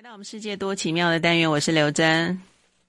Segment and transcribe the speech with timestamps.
[0.00, 2.40] 来到我们世界多奇妙的单元，我是刘真，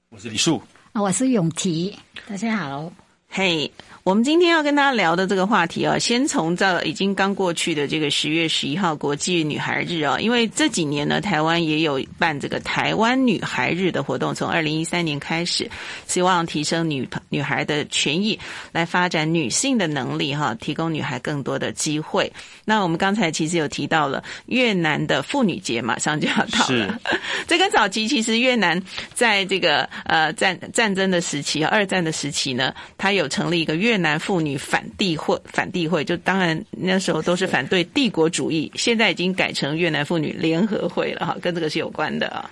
[0.07, 0.61] 我是李树，
[0.93, 1.93] 啊，我是永琪，
[2.25, 2.89] 大家好，
[3.33, 3.65] 嘿。
[3.65, 3.71] Hey,
[4.03, 15.69] 我们今天要跟大家聊的这个话题啊，先从这已经刚过去的这个十月十一号国际女孩日啊，因为这几年呢，台湾也有办这个台湾女孩日的活动，从二零一三年开始，
[16.07, 18.39] 希望提升女女孩的权益，
[18.71, 22.33] 来发展女性的能力哈，提供女孩更多的机会。
[22.65, 26.99] 那我们刚才其实有提到了越南的妇女节，马上就要到了。
[27.47, 28.81] 这个早期其实越南
[29.13, 34.01] 在这个呃战战争的时期，二战的时期呢，它有成立一个越。
[34.01, 42.49] 南妇女反帝会，反帝会就当然那时候都是反对帝国主义，现在已经改成越南妇女联合会了哈，跟这个是有关的啊。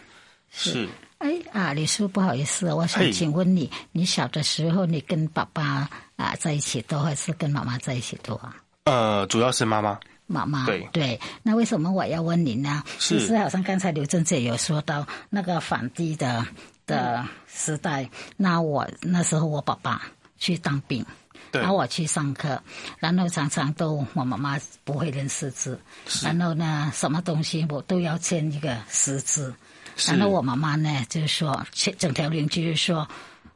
[0.52, 0.88] 是，
[1.18, 8.56] 哎啊，李叔不好意思，我想请问你，你小的时候你跟爸爸啊在一起多，还是跟妈妈在一起多啊？
[8.84, 10.00] 呃，主要是妈妈。
[10.28, 12.84] 妈妈，对对，那为什么我要问你呢？
[13.00, 16.46] 是，其实好像刚才刘正姐有说到那个反帝的
[16.86, 20.04] 的时代，嗯、那我那时候我爸爸
[20.40, 21.06] 去当兵。
[21.52, 22.62] 然后我去上课，
[23.00, 25.80] 然后常常都我妈妈不会认识字，
[26.22, 29.52] 然后呢，什么东西我都要签一个识字。
[30.08, 31.66] 然后我妈妈呢就是说，
[31.98, 33.08] 整条邻居就是说，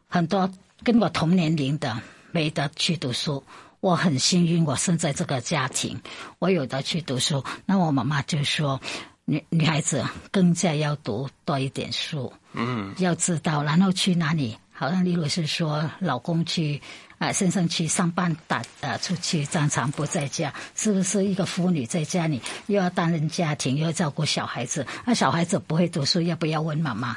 [0.07, 0.51] 很多
[0.83, 1.95] 跟我同年龄的
[2.31, 3.43] 没得去读书，
[3.79, 6.01] 我很幸运，我生在这个家庭，
[6.39, 7.43] 我有的去读书。
[7.65, 8.81] 那我妈妈就说，
[9.25, 16.81] 女女孩子更加要读多一点书，嗯，要知道，然后去哪里，好像例如是说老公去。
[17.19, 24.85] 啊，先生去上班打呃出去战场不在家，是不是一个妇女在家里又要担任家庭，又要照顾小孩子？
[25.05, 27.15] 那小孩子不会读书，要不要问妈妈？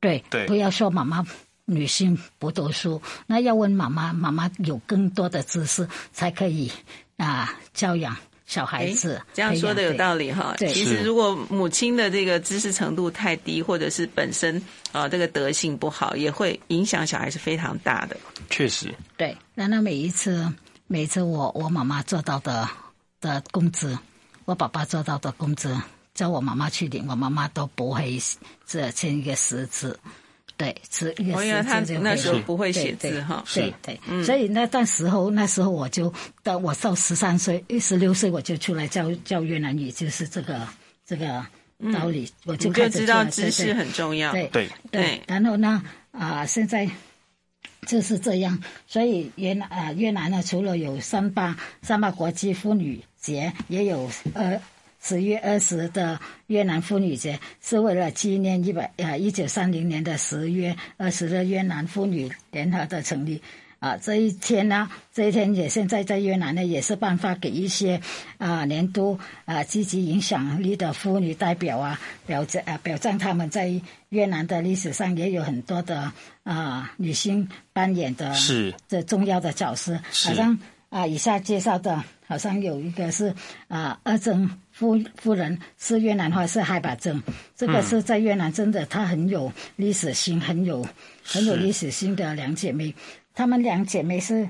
[0.00, 1.24] 对，对，不要说妈妈
[1.66, 6.72] 女性不读书，那要问妈妈，妈妈有更多的知识才可以
[7.16, 8.16] 啊教养。
[8.52, 10.54] 小孩子这样说的有道理哈。
[10.58, 18.16] 对，其实如果母亲的这个知识程度太低，或者是本身啊这个德性不好，也会影响小孩是非常大的。
[18.50, 19.34] 确实，对。
[19.54, 20.46] 那那每一次，
[20.86, 22.68] 每一次我我妈妈做到的
[23.22, 23.98] 的工资，
[24.44, 25.74] 我爸爸做到的工资，
[26.12, 28.20] 叫我妈妈去领，我妈妈都不会
[28.66, 29.98] 这签一个十字。
[30.62, 31.94] 对，是一个十字。
[31.94, 33.42] 他那时候不会写字哈。
[33.52, 36.12] 对对，所以那段时候，那时候我就
[36.44, 40.68] 到我到十三岁、十六岁，我就出来教教越南语，就是这个
[41.04, 41.44] 这个
[41.92, 42.30] 道理。
[42.44, 44.30] 我就开始知道知识很重要。
[44.30, 45.20] 对对对。
[45.26, 46.88] 然后呢，啊，现在
[47.88, 48.62] 就是这样。
[48.86, 54.60] 所以越南啊，越南呢，除了有三八三八国际妇女节，也有呃。
[55.02, 63.42] 十月二十的越南妇女节是为了纪念一百呃一九三零年的十月二十的越南妇女联合的成立。
[63.80, 68.00] 啊，这一天呢，这一天也现在在越南呢也是颁发给一些
[68.38, 73.72] 啊年度啊积极影响力的妇女代表啊，表彰啊表彰他们在
[74.10, 76.12] 越南的历史上也有很多的
[76.44, 78.72] 啊女性扮演的是。
[78.86, 80.56] 这重要的角色，好像
[80.92, 83.34] 啊以下介绍的，好像有一个是
[83.66, 84.48] 啊二珍。
[84.72, 87.22] 夫夫人是越南话是海巴珍，
[87.54, 90.84] 这个是在越南真的，她很有历史性，很有
[91.22, 92.92] 很有历史性的两姐妹。
[93.34, 94.48] 她们两姐妹是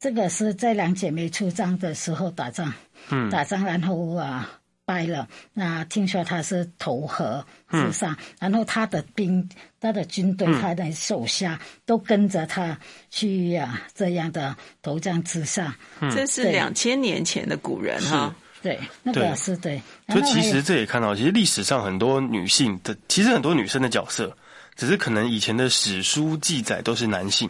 [0.00, 2.72] 这个是在两姐妹出战的时候打仗，
[3.10, 4.57] 嗯，打仗然后啊
[4.88, 5.28] 败了。
[5.52, 9.46] 那听说他是投河自杀，然后他的兵、
[9.78, 12.78] 他的军队、他的手下都跟着他
[13.10, 15.76] 去啊这样的投江自杀。
[16.10, 18.34] 这是两千年前的古人哈。
[18.62, 19.78] 对，那个是对。
[20.08, 24.34] 所以其实这也看到，其实历史上很多女性的，其实很多女生的角色，
[24.74, 27.48] 只是可能以前的史书记载都是男性，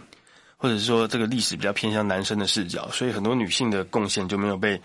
[0.57, 4.79] 或者是说这个历史比较偏向男生的视角，所以很多女性的贡献就没有被。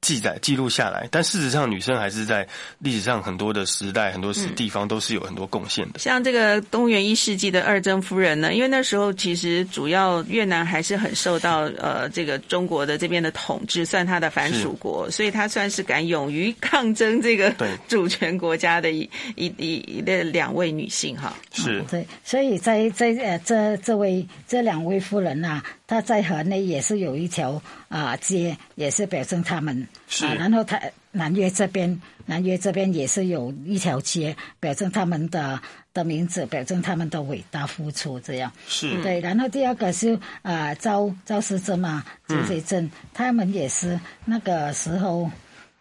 [0.00, 2.46] 记载记录下来，但事实上，女生还是在
[2.78, 5.98] 历史上很多的时代、很多地方都是有很多贡献的。
[5.98, 17.54] 像这个东元一世纪的二曾夫人呢，因为那时候其实主要越南还是很受到呃这个中国的这边的统治，算她的藩属国，所以她算是敢勇于抗争这个
[17.86, 21.36] 主权国家的一一一一的两位女性哈。
[21.52, 25.62] 是，对，所以在在呃这这位这两位夫人呐。
[25.86, 30.34] 她在河内也是有一条啊街，也是表征他们是啊。
[30.34, 30.80] 然后他
[31.12, 35.60] 南越这边，南越这边也是有一条街，表征他们的
[35.92, 38.18] 的名字，表征他们的伟大付出。
[38.20, 39.20] 这样是对。
[39.20, 45.30] 然后第二个是啊赵赵世珍嘛，赵世珍，他们也是那个时候，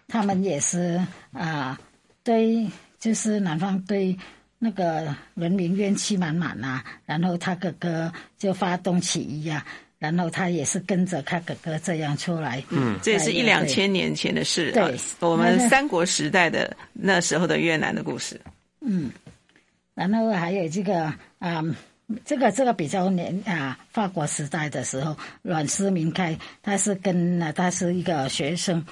[0.08, 1.00] 他们也是
[1.32, 1.80] 啊
[2.24, 2.68] 对，
[3.00, 4.18] 就是南方对。
[4.62, 9.66] 那个人民怨气满满呐，然后他哥哥就发动起义呀，
[10.00, 12.64] 然后他也是跟着他哥哥这样出来。
[12.70, 14.72] 嗯，这也是一两千年前的事。
[14.72, 18.40] 对，我们三国时代的那时候的越南的故事。
[18.80, 19.12] 嗯，
[19.94, 21.76] 然后还有这个啊、嗯，
[22.24, 28.84] 这个这个比较年啊，法国时代的时候，阮思明开他是跟啊，他是一个学生，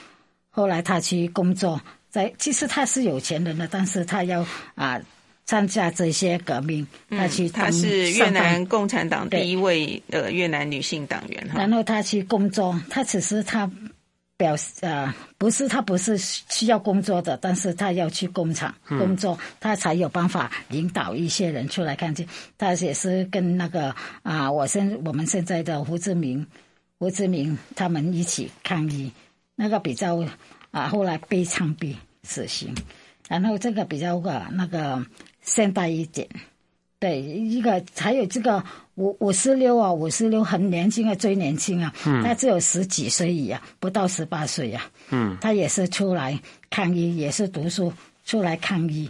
[0.50, 4.46] 后来他去工作，在其实他是有钱人的，但是他要
[4.76, 5.00] 啊
[5.48, 13.68] 参加这些革命，他去、嗯、他是越南共产党第一位呃越南女性党员哈，然后他去工作，他只是他。
[14.40, 22.24] 表示啊，不是他不是需要工作的，但是他要去工厂工作，嗯、他才有办法引导一些人出来抗争。
[22.56, 26.46] 他也是跟那个啊，我现我们现在的胡志明、
[27.00, 29.12] 胡志明他们一起抗议，
[29.56, 30.24] 那个比较
[30.70, 32.76] 啊，后来被枪毙死刑。
[33.28, 35.04] 然后这个比较个那个
[35.48, 36.28] 现代一点，
[37.00, 38.64] 对一个还有这个。
[38.98, 44.90] 五五十六啊，五十六很年轻啊，最年轻啊，嗯、他只有十几岁呀，不到十八岁呀。
[45.12, 46.36] 嗯，他也是出来
[46.72, 47.94] 抗议，也是读书
[48.26, 49.08] 出来抗议，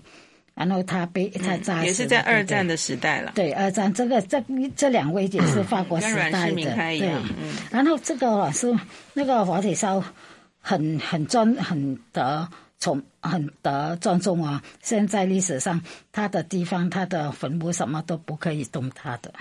[0.53, 1.85] 然后他被他炸死、嗯。
[1.85, 3.31] 也是在二战的时代了。
[3.33, 4.43] 对，二战这个这
[4.75, 6.75] 这两位也是法国时代的。
[6.75, 7.09] 嗯、对，
[7.41, 8.77] 嗯、然后这个是
[9.13, 10.03] 那个火腿烧
[10.59, 12.45] 很很专很得
[12.79, 14.61] 崇很得尊重啊。
[14.81, 15.81] 现在历史上
[16.11, 19.33] 他的地方，他的坟墓什么都不可以动他的。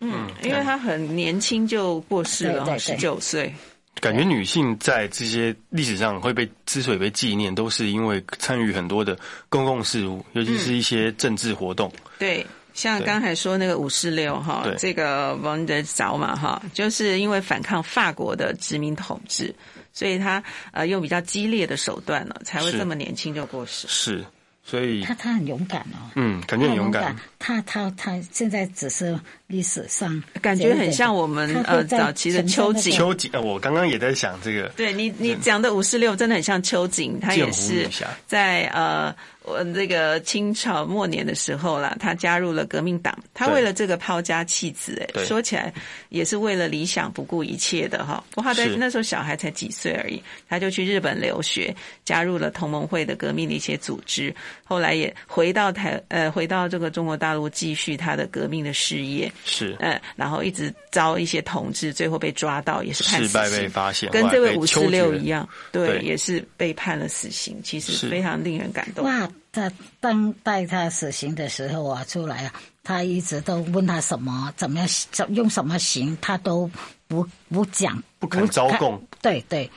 [0.00, 3.54] 嗯，因为他很年轻就过世了，十九岁。
[4.00, 9.18] 感觉女性在这些历史上会被之所以被纪念，都是因为参与很多的
[9.50, 11.92] 公共事务，尤其是一些政治活动。
[11.96, 19.54] 嗯、对，像刚才说那个五四六哈，这个王德昭嘛哈，就是因为反抗法国的殖民统治，
[19.92, 20.42] 所以他
[20.72, 23.88] 呃用比较激烈的手段呢，才会这么年轻就过世。
[23.88, 24.18] 是。
[24.18, 24.26] 是
[24.62, 27.16] 所以他他很勇敢哦，嗯，感觉很勇敢。
[27.38, 29.18] 他他他现在只是
[29.50, 32.92] 历史上感觉很像我们呃早期的秋瑾。
[32.92, 34.68] 秋瑾，呃，我刚刚也在想这个。
[34.76, 37.88] 对你你讲的五四六真的很像秋瑾，他也是
[38.26, 39.14] 在呃。
[39.42, 43.18] 我这个清朝末年的时候啦，他加入了革命党。
[43.32, 45.72] 他为了这个抛家弃子，哎，说起来
[46.10, 48.22] 也是为了理想不顾一切的哈。
[48.30, 51.74] 不过他在那时候小孩才几岁而已，他就去日本留学，
[52.04, 54.32] 加入了同盟会的革命的一些组织。
[54.62, 59.32] 后来也回到台呃，回到这个中国大陆继续他的革命的事业。
[59.44, 67.60] 是，嗯，然后一直遭一些同志，最后被抓到也是判死刑，失败被发现，跟这位五四六一样，对，对也是被判了死刑。
[67.62, 69.04] 其实非常令人感动。
[69.52, 72.52] 他当待他死刑的时候啊，出来啊，
[72.84, 76.70] 他一直都问他什么，怎么样，怎用什么刑，他都
[77.08, 79.02] 不不讲，不肯招供。
[79.20, 79.68] 对对，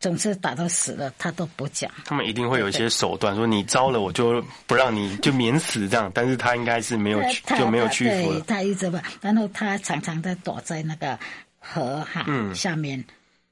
[0.00, 1.88] 总是打到死了，他都不讲。
[2.04, 6.10] 他们一定会有一些手段，说你招了，我就不让你就免死这样。
[6.12, 7.22] 但是他应该是没有
[7.56, 8.40] 就没有屈服了。
[8.40, 11.16] 他一直吧，然后他常常的躲在那个
[11.60, 13.04] 河哈、嗯、下面。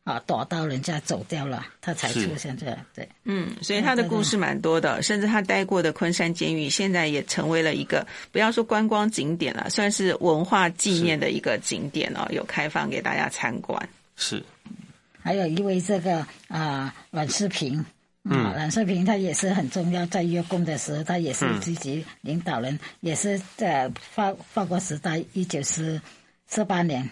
[0.05, 2.79] 啊，躲到人家走掉了，他才出现这个。
[2.95, 13.87] 对，嗯，所以他的故事蛮多的，甚至他待过的昆山监狱，现在也成为了一个不要说观光景点了，算是文化纪念的一个景点哦，有开放给大家参观。
[14.17, 14.43] 是，
[15.21, 17.85] 还有一位这个啊，阮世平，
[18.25, 26.01] 嗯，阮世平他也是很重要，在越共的时候，他也是积极领导人，嗯、也是在法法国时代一九四
[26.47, 27.09] 四八年。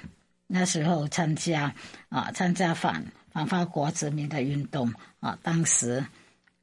[0.48, 1.74] 那时候参加
[2.08, 6.04] 啊，参加反反法国殖民的运动啊，当时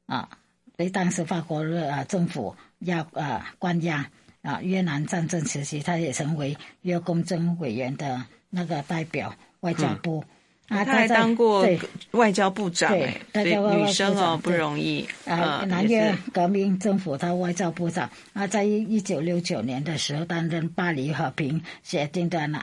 [0.06, 0.26] 啊，
[0.74, 10.33] 被当时法国的啊政府压啊关押啊，越南战争时期，他也成为越共政委员的那个代表，外交部、嗯、
[10.68, 11.68] 啊，他还当过
[12.12, 18.10] 外交部长，对，对女生哦不容易啊，南越革命政府他外交部长。
[18.32, 22.62] 啊，在一九六九年的时候担任巴黎和平协定的南。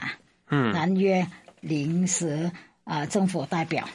[0.50, 1.26] 嗯，南约
[1.60, 2.50] 临时
[2.84, 3.88] 啊、呃、政府代表。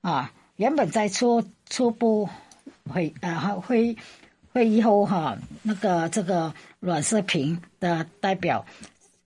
[0.00, 2.28] 啊，原本在初初步
[2.90, 3.96] 会啊会
[4.52, 8.66] 会议后哈，那个这个阮世平的代表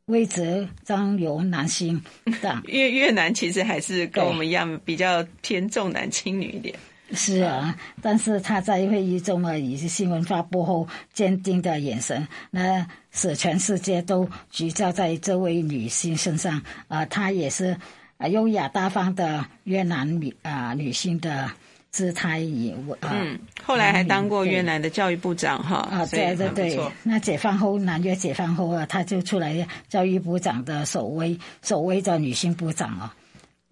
[0.09, 2.03] 位置将由男性
[2.43, 2.61] 的。
[2.69, 6.75] 越越南其实还是跟我们一样比较偏重男轻女一点。
[7.13, 16.59] 是啊，但是他在会议中呢，以及新闻发布后坚定的眼神，那使全世界都聚焦在这位女性身上。
[16.89, 17.75] 啊、呃，她也是
[18.19, 21.51] 啊优雅大方的越南女啊、呃、女性的
[21.91, 25.77] 姿态以呃嗯，后来还当过越南的教育部长哈。
[25.91, 33.15] 啊，对对对，那解放后南越解放后啊，他就出来教育部长的首位首位的女性部长啊。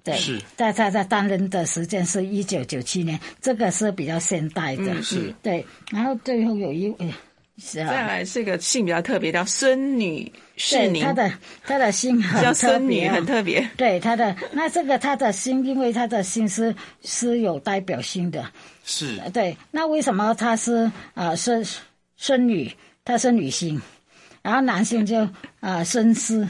[0.03, 4.95] 对，是在在在担任的时间是一九九七年，这个是比较现代的。
[4.95, 7.13] 嗯、是对，然后最后有一位，
[7.59, 11.03] 是啊，再来是个姓比较特别，叫孙女是宁。
[11.03, 11.33] 他的
[11.65, 13.67] 他的姓叫孙女，很特别。
[13.77, 18.45] 对他的那这个他的姓，因为他的姓是是有代表性的。
[18.85, 21.65] 是对，那为什么他是啊孙
[22.17, 22.71] 孙女？
[23.05, 23.81] 她是女性。
[24.43, 25.29] 然后男性就
[25.61, 26.49] 啊孙思，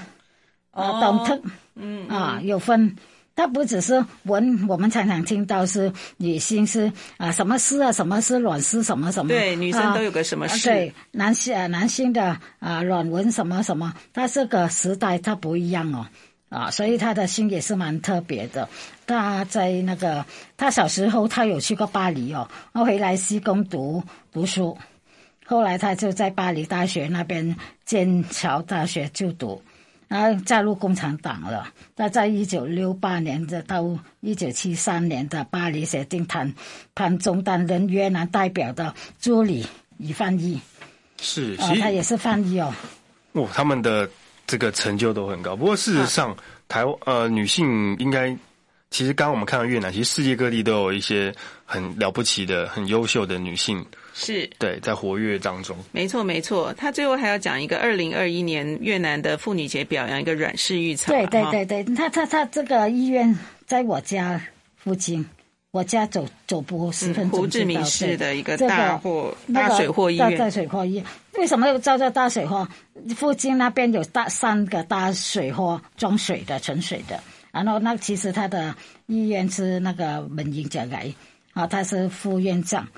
[0.70, 1.40] 啊懂特，
[1.74, 2.96] 嗯啊有分。
[3.36, 9.28] 它不只是文，我们常常听到是女性是啊什么诗啊，什么是卵丝什么什么。
[9.28, 10.68] 对，女生都有个什么诗。
[10.68, 16.06] 对，男性啊，男性的啊软文什么什么，它这个时代它不一样哦，
[16.48, 18.66] 啊，所以他的心也是蛮特别的。
[19.06, 20.24] 他在那个
[20.56, 24.02] 他小时候他有去过巴黎哦，然后回来西贡读
[24.32, 24.78] 读书，
[25.44, 29.62] 后来他就在巴黎大学那边剑桥大学就读。
[30.08, 31.72] 然后加入共产党了。
[31.96, 33.82] 那在一九六八年的到
[34.20, 36.52] 一九七三年的巴黎协定谈
[36.94, 39.66] 判中担任越南代表的助理
[39.98, 40.60] 与翻译。
[41.20, 42.74] 是，哦，他也是翻译哦。
[43.32, 44.08] 哦，他们的
[44.46, 45.56] 这个成就都很高。
[45.56, 46.36] 不过事实上，啊、
[46.68, 48.36] 台湾呃女性应该，
[48.90, 51.34] 其实刚刚我们看到越南，其实世界各地都有一些
[51.64, 53.84] 很了不起的、很优秀的女性。
[54.18, 56.72] 是对，在活跃当中，没错没错。
[56.72, 61.14] 他最后还要讲一个二零二一年越南的妇女节，表扬一个阮氏浴场。
[61.14, 64.40] 对对对对，他他他这个医院在我家
[64.74, 65.22] 附近，
[65.70, 67.40] 我家走走步十分钟。
[67.40, 70.38] 胡志明市的一个大货、这个、大水货医院。
[70.38, 71.04] 大水货医院
[71.34, 72.66] 为什么又叫做大水货？
[73.14, 77.20] 附近那边有大三个大水货装水的存水的，
[77.52, 78.74] 然后那其实他的
[79.08, 81.12] 医院是那个门英甲来
[81.52, 82.88] 啊，他是副院长。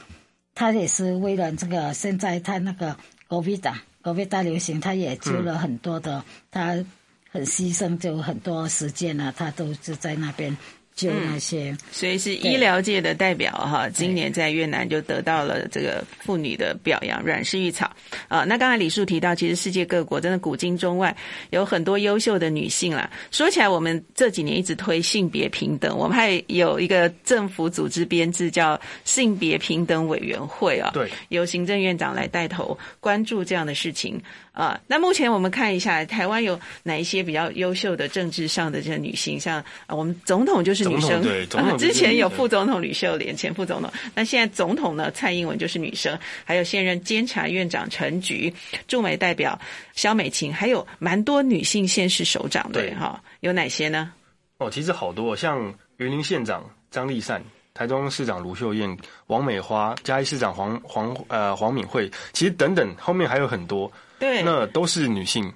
[0.58, 2.96] 他也是为了这个，现在他那个
[3.28, 6.84] COVID，COVID 大流行，他也救了很多的，他
[7.30, 10.56] 很牺牲，就很多时间呢，他都是在那边。
[10.98, 13.88] 就那些、嗯，所以是医疗界的代表哈。
[13.88, 17.88] 今年在越南就得到了这个妇女的表扬，阮氏玉草
[18.26, 18.42] 啊。
[18.42, 21.16] 那刚才李树提到，其实世界各国真的古今中外
[21.50, 23.08] 有很多优秀的女性啦。
[23.30, 30.90] 说起来，我们这几年一直推性别平等，我们还有一个政府组织编制叫性别平等委员会啊。
[30.92, 34.20] 对，由行政院长来带头关注这样的事情。
[34.52, 48.52] 啊，那目前我们看一下台湾有哪一些比较优秀的政治上的这些女性，像啊，我们总统就是女生，对，总统、啊、之前有副总统吕秀莲，前副总统，那现在总统呢，蔡英文就是女生，还有现任监察院长陈菊，
[48.86, 49.58] 驻美代表
[49.94, 54.12] 肖美琴，还有蛮多女性县市首长的哈，有哪些呢？
[54.58, 57.42] 哦，其实好多，像云林县长张丽善。
[57.74, 65.48] 台中市长卢秀燕、王美花、嘉义市长黄黄呃黄敏惠，其实等等后面还有很多，对，那都是女性。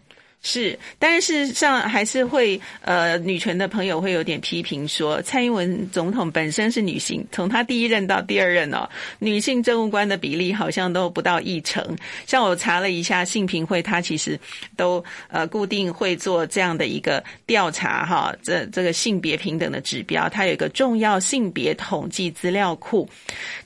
[0.45, 8.89] 是，但是事实上还是会，呃，女权的朋友会有点批评说，蔡英文总统本身是女性，从她第一任到第二任哦，
[9.21, 11.97] 女性政务官的比例好像都不到一成。
[12.27, 14.37] 像我查了一下，性评会它其实
[14.77, 23.09] 都呃固定会做这样的一个调查哈，这这个性别平等的指标，它有一个重要性别统计资料库，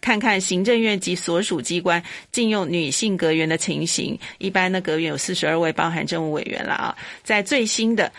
[0.03, 4.19] 看看行政院及所属机关禁用女性阁员的情形。
[4.37, 6.66] 一般的阁员有四十二位，包含政务委员。
[6.67, 8.13] 了啊，在最新的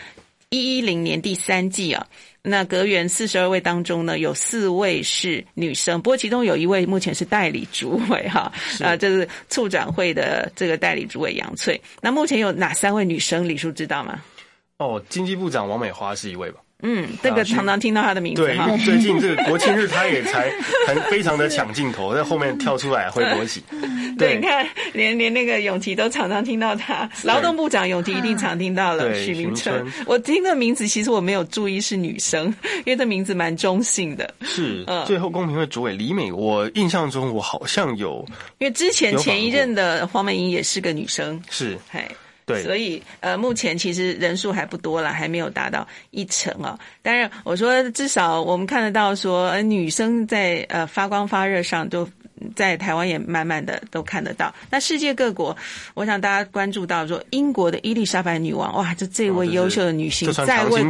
[0.48, 2.06] 一一零年第三季啊，
[2.42, 11.80] 那阁员四十二位当中呢，有四位是女生，不过其中有一位目前是代理主委哈，啊，这是促转会的这个代理主委杨翠。
[12.00, 13.48] 那目前有哪三位女生？
[13.48, 14.20] 李叔知道吗？
[14.78, 16.60] 哦，经济部长王美花是一位吧？
[16.82, 18.42] 嗯，这个常常听到他的名字。
[18.42, 20.48] 对， 最近这个国庆日，他也才
[20.86, 23.62] 很非常的抢镜头， 在后面跳出来挥国旗。
[24.16, 27.08] 对，你看，连连那个永琪都常常听到他。
[27.22, 29.84] 劳动部长永琪一定常听到了许明春。
[30.06, 32.46] 我听的名字其实我没有注意是女生，
[32.84, 34.32] 因为这名字蛮中性的。
[34.42, 38.24] 是，最后公平会主委李美，我印象中我好像有，
[38.58, 41.40] 因为之前前一任的黄美英也是个女生。
[41.50, 42.04] 是，嘿。
[42.48, 46.78] 对，所以呃，目前其实人数还不多了，还没有达到一成啊。
[47.02, 52.08] 当然，我说至少我们看得到说，呃，女生在呃发光发热上，都
[52.56, 54.54] 在台湾也慢慢的都看得到。
[54.70, 55.56] 那世界各国，
[55.92, 60.82] 我想大家关注到说，英国的伊丽莎白女王，哇，这这位优秀的女性在位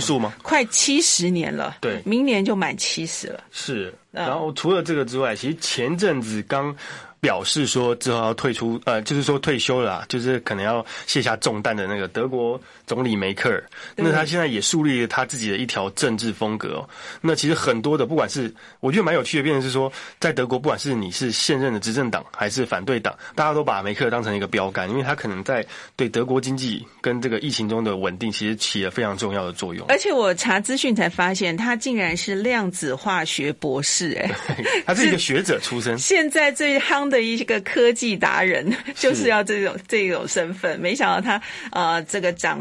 [0.42, 3.42] 快七十年了，对，明年就满七十了。
[3.50, 6.74] 是，然后除了这个之外，其实前阵子刚。
[7.20, 13.64] 表示说之后要退出，呃，就是说退休了，就是可能要卸下重担的那个德国总理梅克尔。
[13.96, 16.88] 那他现在也树立了他自己的一条政治风格哦。
[17.20, 29.84] 那其实很多的，不管是我觉得蛮有趣的，变成是说，在德国，不管是你是现任的执政党还是反对党，大家都把梅克尔当成一个标杆，因为他可能在对德国经济跟这个疫情中的稳定，其实起了非常重要的作用。
[29.88, 34.30] 而且我查资讯才发现，他竟然是量子化学博士，哎，
[34.86, 35.98] 他是一个学者出身。
[35.98, 37.07] 现在最夯。
[37.08, 40.78] 的一个科技达人， 就是要这种这种身份。
[40.80, 41.40] 没想到他
[41.72, 42.60] 呃，这个掌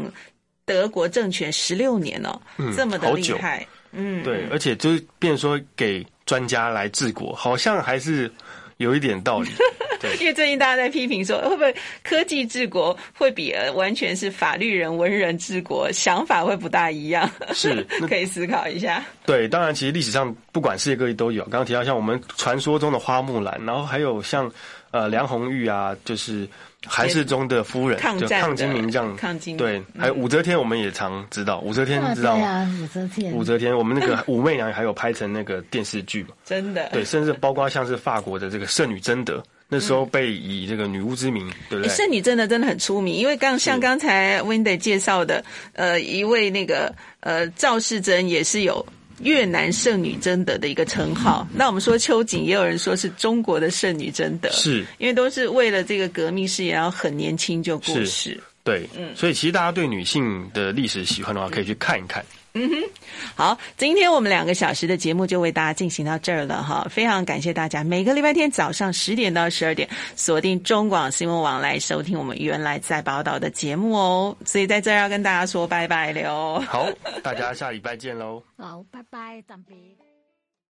[0.64, 3.66] 德国政权十六年了，哦嗯，这么的厉害。
[3.92, 8.30] 嗯，对，而且就是变成说给专家来治国，好像还是
[8.78, 9.50] 有一点道理。
[10.00, 17.28] 对，因为最近大家在批评说，会不会科技治国会比完全是法律人文人治国想法会不大一样？
[17.52, 19.04] 是， 可以思考一下。
[19.26, 21.42] 对，当然，其实历史上不管世界各地都有。
[21.46, 24.48] 刚刚提到像我们传说中的花木兰，然后还有像
[24.90, 26.48] 呃梁红玉啊，就是
[26.86, 32.68] 韩世忠的夫人，抗就抗金名将，抗金对，还有武则天，我们也常知道，武则天知道吗？
[32.82, 36.30] 武则天，武则天，我们那个武媚娘还有拍成那个电视剧嘛？
[36.44, 39.42] 真的，对，甚至包括像是法国的这个圣女贞德。
[39.70, 41.94] 那时候被以这个女巫之名，嗯、对不对？
[41.94, 46.90] 圣女真的真的很出名，因为刚像刚才 Wendy 介绍的，呃，一位那个
[47.20, 48.86] 呃赵世珍也是有
[49.22, 51.46] 越南圣女贞德的一个称号。
[51.50, 58.40] 嗯、那我们说秋瑾，也有人说是中国的圣女贞德，是因为都是为了这个革命事业，然后很年轻就过世。
[58.64, 62.24] 对，嗯，所以其实大家对女性的历史喜欢的话，可以去看一看。
[62.54, 62.90] 嗯哼，
[63.36, 76.64] 好，今天我们两个小时的节目就为大家进行到这儿了哈，非常感谢大家每个礼拜天早上十点到十二点锁定中广新闻网来收听我们原来在宝岛的节目哦，所以在这儿要跟大家说拜拜了哦。
[76.66, 76.88] 好，
[77.22, 78.42] 大家下礼拜见喽。
[78.56, 80.07] 好，拜拜，暂别。